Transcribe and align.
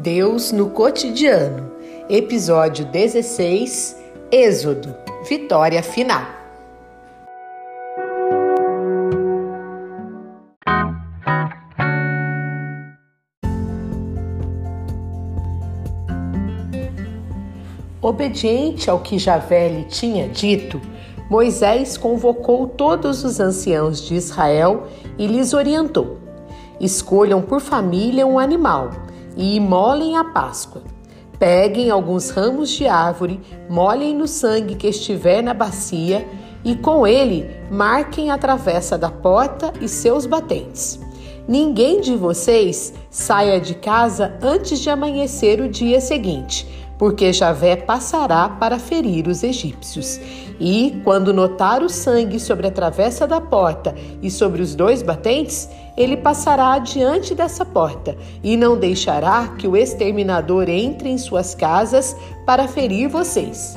Deus 0.00 0.52
no 0.52 0.70
cotidiano. 0.70 1.72
Episódio 2.08 2.84
16 2.84 3.96
Êxodo 4.30 4.94
Vitória 5.28 5.82
Final. 5.82 6.22
Obediente 18.00 18.88
ao 18.88 19.00
que 19.00 19.18
Javé 19.18 19.68
lhe 19.68 19.84
tinha 19.86 20.28
dito, 20.28 20.80
Moisés 21.28 21.98
convocou 21.98 22.68
todos 22.68 23.24
os 23.24 23.40
anciãos 23.40 24.00
de 24.00 24.14
Israel 24.14 24.86
e 25.18 25.26
lhes 25.26 25.52
orientou: 25.52 26.18
Escolham 26.80 27.42
por 27.42 27.60
família 27.60 28.24
um 28.24 28.38
animal 28.38 29.07
e 29.38 29.54
imolem 29.56 30.16
a 30.16 30.24
Páscoa. 30.24 30.82
Peguem 31.38 31.88
alguns 31.88 32.30
ramos 32.30 32.68
de 32.70 32.88
árvore, 32.88 33.40
molhem 33.70 34.14
no 34.14 34.26
sangue 34.26 34.74
que 34.74 34.88
estiver 34.88 35.40
na 35.40 35.54
bacia 35.54 36.28
e 36.64 36.74
com 36.74 37.06
ele 37.06 37.48
marquem 37.70 38.30
a 38.30 38.36
travessa 38.36 38.98
da 38.98 39.08
porta 39.08 39.72
e 39.80 39.88
seus 39.88 40.26
batentes. 40.26 40.98
Ninguém 41.46 42.00
de 42.00 42.14
vocês 42.16 42.92
saia 43.08 43.60
de 43.60 43.74
casa 43.74 44.36
antes 44.42 44.80
de 44.80 44.90
amanhecer 44.90 45.60
o 45.60 45.68
dia 45.68 46.00
seguinte, 46.00 46.68
porque 46.98 47.32
Javé 47.32 47.76
passará 47.76 48.48
para 48.48 48.78
ferir 48.78 49.28
os 49.28 49.42
egípcios. 49.42 50.20
E, 50.60 51.00
quando 51.04 51.32
notar 51.32 51.82
o 51.84 51.88
sangue 51.88 52.40
sobre 52.40 52.66
a 52.66 52.70
travessa 52.70 53.26
da 53.26 53.40
porta 53.40 53.94
e 54.20 54.28
sobre 54.28 54.60
os 54.60 54.74
dois 54.74 55.02
batentes, 55.02 55.70
ele 55.98 56.16
passará 56.16 56.74
adiante 56.74 57.34
dessa 57.34 57.64
porta 57.64 58.16
e 58.40 58.56
não 58.56 58.78
deixará 58.78 59.48
que 59.58 59.66
o 59.66 59.76
exterminador 59.76 60.68
entre 60.68 61.10
em 61.10 61.18
suas 61.18 61.56
casas 61.56 62.16
para 62.46 62.68
ferir 62.68 63.08
vocês. 63.08 63.76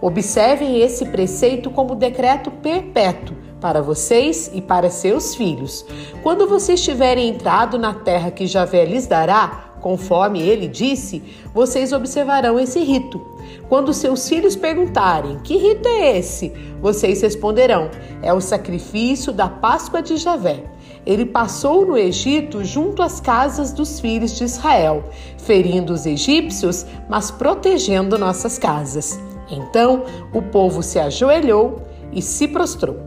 Observem 0.00 0.80
esse 0.80 1.06
preceito 1.06 1.68
como 1.68 1.96
decreto 1.96 2.52
perpétuo 2.52 3.36
para 3.60 3.82
vocês 3.82 4.48
e 4.54 4.62
para 4.62 4.88
seus 4.88 5.34
filhos. 5.34 5.84
Quando 6.22 6.46
vocês 6.46 6.80
tiverem 6.80 7.28
entrado 7.28 7.76
na 7.76 7.92
terra 7.92 8.30
que 8.30 8.46
Javé 8.46 8.84
lhes 8.84 9.08
dará, 9.08 9.68
Conforme 9.80 10.40
ele 10.40 10.66
disse, 10.66 11.22
vocês 11.54 11.92
observarão 11.92 12.58
esse 12.58 12.80
rito. 12.80 13.24
Quando 13.68 13.94
seus 13.94 14.28
filhos 14.28 14.56
perguntarem: 14.56 15.38
Que 15.38 15.56
rito 15.56 15.86
é 15.88 16.18
esse? 16.18 16.52
Vocês 16.80 17.22
responderão: 17.22 17.88
É 18.22 18.32
o 18.32 18.40
sacrifício 18.40 19.32
da 19.32 19.48
Páscoa 19.48 20.02
de 20.02 20.16
Javé. 20.16 20.64
Ele 21.08 21.24
passou 21.24 21.86
no 21.86 21.96
Egito 21.96 22.62
junto 22.62 23.02
às 23.02 23.18
casas 23.18 23.72
dos 23.72 23.98
filhos 23.98 24.36
de 24.36 24.44
Israel, 24.44 25.04
ferindo 25.38 25.94
os 25.94 26.04
egípcios, 26.04 26.84
mas 27.08 27.30
protegendo 27.30 28.18
nossas 28.18 28.58
casas. 28.58 29.18
Então 29.50 30.04
o 30.34 30.42
povo 30.42 30.82
se 30.82 30.98
ajoelhou 30.98 31.80
e 32.12 32.20
se 32.20 32.46
prostrou. 32.46 32.98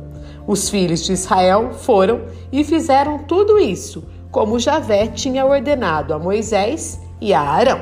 Os 0.47 0.67
filhos 0.67 1.05
de 1.05 1.13
Israel 1.13 1.73
foram 1.73 2.23
e 2.51 2.63
fizeram 2.63 3.19
tudo 3.19 3.59
isso 3.59 4.03
como 4.31 4.57
Javé 4.57 5.05
tinha 5.07 5.45
ordenado 5.45 6.11
a 6.13 6.17
Moisés 6.17 6.99
e 7.19 7.33
a 7.35 7.41
Arão. 7.41 7.81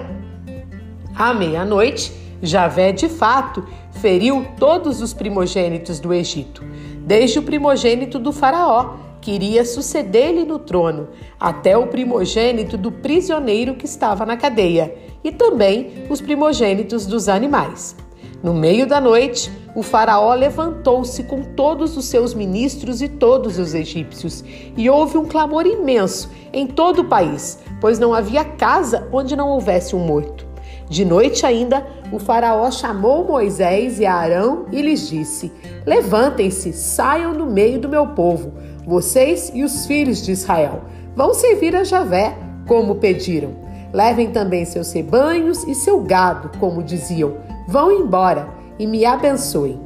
À 1.16 1.34
meia-noite, 1.34 2.12
Javé 2.42 2.92
de 2.92 3.08
fato 3.08 3.66
feriu 3.92 4.46
todos 4.58 5.02
os 5.02 5.14
primogênitos 5.14 6.00
do 6.00 6.14
Egito, 6.14 6.64
desde 7.10 7.40
o 7.40 7.42
primogênito 7.42 8.20
do 8.20 8.32
Faraó, 8.32 8.94
que 9.20 9.32
iria 9.32 9.66
suceder-lhe 9.66 10.46
no 10.46 10.60
trono, 10.60 11.08
até 11.40 11.76
o 11.76 11.88
primogênito 11.88 12.78
do 12.78 12.92
prisioneiro 12.92 13.74
que 13.74 13.86
estava 13.86 14.28
na 14.28 14.38
cadeia, 14.38 14.94
e 15.24 15.32
também 15.32 16.06
os 16.08 16.22
primogênitos 16.22 17.08
dos 17.08 17.28
animais. 17.28 17.96
No 18.44 18.54
meio 18.54 18.86
da 18.86 19.02
noite, 19.02 19.52
o 19.76 19.82
Faraó 19.82 20.36
levantou-se 20.36 21.24
com 21.24 21.42
todos 21.42 21.98
os 21.98 22.06
seus 22.06 22.36
ministros 22.36 23.02
e 23.02 23.10
todos 23.10 23.58
os 23.58 23.74
egípcios, 23.74 24.44
e 24.78 24.88
houve 24.88 25.18
um 25.18 25.26
clamor 25.26 25.66
imenso 25.66 26.30
em 26.54 26.68
todo 26.68 27.00
o 27.00 27.06
país, 27.06 27.58
pois 27.82 27.98
não 27.98 28.14
havia 28.14 28.46
casa 28.46 29.10
onde 29.12 29.36
não 29.36 29.50
houvesse 29.50 29.96
um 29.96 30.06
morto. 30.06 30.49
De 30.90 31.06
noite 31.06 31.46
ainda, 31.46 31.86
o 32.12 32.18
Faraó 32.18 32.70
chamou 32.72 33.24
Moisés 33.24 34.00
e 34.00 34.08
Arão 34.08 34.66
e 34.72 34.82
lhes 34.82 35.08
disse: 35.08 35.52
Levantem-se, 35.86 36.74
saiam 36.74 37.32
no 37.32 37.46
meio 37.46 37.80
do 37.80 37.88
meu 37.88 38.08
povo, 38.08 38.54
vocês 38.86 39.52
e 39.54 39.64
os 39.64 39.86
filhos 39.86 40.24
de 40.24 40.32
Israel. 40.32 40.82
Vão 41.16 41.34
servir 41.34 41.76
a 41.76 41.84
Javé, 41.84 42.36
como 42.68 42.96
pediram. 42.96 43.52
Levem 43.94 44.32
também 44.32 44.66
seus 44.66 44.92
rebanhos 44.92 45.64
e 45.64 45.76
seu 45.76 46.02
gado, 46.02 46.52
como 46.60 46.84
diziam 46.84 47.38
Vão 47.68 47.92
embora 47.92 48.50
e 48.80 48.88
me 48.88 49.06
abençoem. 49.06 49.80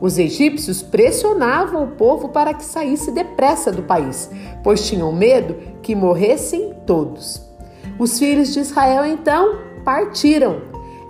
Os 0.00 0.18
egípcios 0.18 0.82
pressionavam 0.82 1.84
o 1.84 1.88
povo 1.92 2.30
para 2.30 2.52
que 2.52 2.64
saísse 2.64 3.12
depressa 3.12 3.70
do 3.70 3.82
país, 3.82 4.30
pois 4.62 4.86
tinham 4.86 5.12
medo 5.12 5.56
que 5.82 5.94
morressem 5.94 6.74
todos. 6.84 7.42
Os 7.98 8.18
filhos 8.18 8.52
de 8.52 8.60
Israel 8.60 9.04
então 9.04 9.67
partiram. 9.88 10.60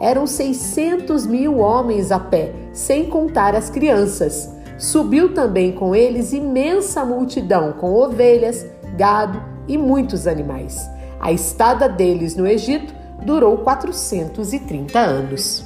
Eram 0.00 0.24
600 0.24 1.26
mil 1.26 1.58
homens 1.58 2.12
a 2.12 2.20
pé, 2.20 2.52
sem 2.72 3.06
contar 3.06 3.56
as 3.56 3.68
crianças. 3.68 4.54
Subiu 4.78 5.34
também 5.34 5.72
com 5.72 5.96
eles 5.96 6.32
imensa 6.32 7.04
multidão, 7.04 7.72
com 7.72 7.92
ovelhas, 7.92 8.64
gado 8.96 9.42
e 9.66 9.76
muitos 9.76 10.28
animais. 10.28 10.88
A 11.18 11.32
estada 11.32 11.88
deles 11.88 12.36
no 12.36 12.46
Egito 12.46 12.94
durou 13.26 13.58
430 13.58 14.96
anos. 14.96 15.64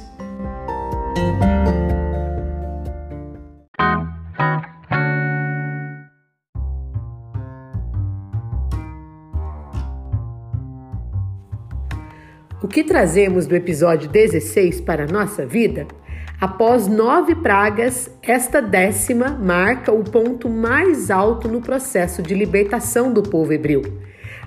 O 12.63 12.67
que 12.67 12.81
trazemos 12.81 13.45
do 13.45 13.57
episódio 13.57 14.09
16 14.09 14.79
para 14.79 15.03
a 15.03 15.07
nossa 15.07 15.45
vida? 15.45 15.85
Após 16.39 16.87
nove 16.87 17.35
pragas, 17.35 18.09
esta 18.21 18.61
décima 18.61 19.31
marca 19.31 19.91
o 19.91 20.01
ponto 20.01 20.49
mais 20.49 21.11
alto 21.11 21.49
no 21.49 21.59
processo 21.59 22.21
de 22.21 22.33
libertação 22.33 23.11
do 23.11 23.21
povo 23.21 23.51
hebreu. 23.51 23.81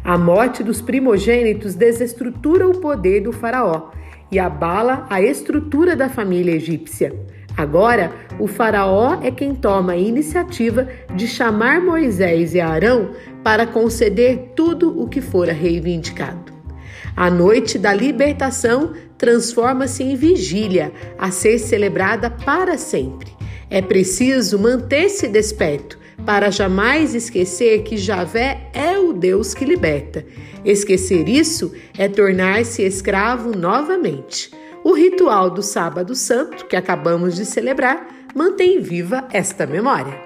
A 0.02 0.16
morte 0.16 0.62
dos 0.62 0.80
primogênitos 0.80 1.74
desestrutura 1.74 2.66
o 2.66 2.80
poder 2.80 3.20
do 3.20 3.32
Faraó 3.32 3.90
e 4.32 4.38
abala 4.38 5.04
a 5.10 5.20
estrutura 5.20 5.94
da 5.94 6.08
família 6.08 6.54
egípcia. 6.54 7.14
Agora, 7.54 8.12
o 8.40 8.46
Faraó 8.46 9.18
é 9.22 9.30
quem 9.30 9.54
toma 9.54 9.92
a 9.92 9.98
iniciativa 9.98 10.88
de 11.14 11.28
chamar 11.28 11.82
Moisés 11.82 12.54
e 12.54 12.62
Arão 12.62 13.10
para 13.44 13.66
conceder 13.66 14.52
tudo 14.56 14.98
o 14.98 15.06
que 15.06 15.20
fora 15.20 15.52
reivindicado. 15.52 16.55
A 17.16 17.30
noite 17.30 17.78
da 17.78 17.94
libertação 17.94 18.92
transforma-se 19.16 20.02
em 20.02 20.14
vigília, 20.14 20.92
a 21.18 21.30
ser 21.30 21.58
celebrada 21.58 22.28
para 22.30 22.76
sempre. 22.76 23.34
É 23.70 23.80
preciso 23.80 24.58
manter-se 24.58 25.26
desperto 25.26 25.98
para 26.26 26.50
jamais 26.50 27.14
esquecer 27.14 27.82
que 27.82 27.96
Javé 27.96 28.68
é 28.74 28.98
o 28.98 29.12
Deus 29.12 29.54
que 29.54 29.64
liberta. 29.64 30.26
Esquecer 30.64 31.26
isso 31.28 31.72
é 31.96 32.06
tornar-se 32.08 32.82
escravo 32.82 33.56
novamente. 33.56 34.50
O 34.84 34.92
ritual 34.92 35.50
do 35.50 35.62
Sábado 35.62 36.14
Santo, 36.14 36.66
que 36.66 36.76
acabamos 36.76 37.34
de 37.34 37.44
celebrar, 37.44 38.06
mantém 38.34 38.80
viva 38.80 39.26
esta 39.32 39.66
memória. 39.66 40.25